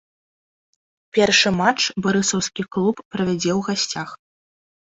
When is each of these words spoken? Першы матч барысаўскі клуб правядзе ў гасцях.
Першы 1.17 1.49
матч 1.59 1.81
барысаўскі 2.05 2.65
клуб 2.77 2.95
правядзе 3.17 3.51
ў 3.59 3.61
гасцях. 3.69 4.09